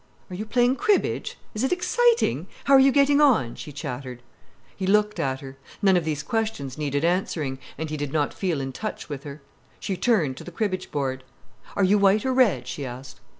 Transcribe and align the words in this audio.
"Are 0.31 0.35
you 0.35 0.47
playing 0.47 0.77
cribbage? 0.77 1.37
Is 1.53 1.63
it 1.63 1.71
exciting? 1.71 2.47
How 2.63 2.73
are 2.73 2.79
you 2.79 2.91
getting 2.91 3.21
on?" 3.21 3.53
she 3.53 3.71
chattered. 3.71 4.23
He 4.75 4.87
looked 4.87 5.19
at 5.19 5.41
her. 5.41 5.57
None 5.83 5.95
of 5.95 6.05
these 6.05 6.23
questions 6.23 6.75
needed 6.75 7.05
answering, 7.05 7.59
and 7.77 7.91
he 7.91 7.97
did 7.97 8.11
not 8.11 8.33
feel 8.33 8.61
in 8.61 8.71
touch 8.71 9.09
with 9.09 9.25
her. 9.25 9.43
She 9.79 9.95
turned 9.95 10.37
to 10.37 10.43
the 10.43 10.49
cribbage 10.49 10.89
board. 10.89 11.23
"Are 11.75 11.83
you 11.83 11.99
white 11.99 12.25
or 12.25 12.33
red?" 12.33 12.67
she 12.67 12.83
asked. 12.83 13.19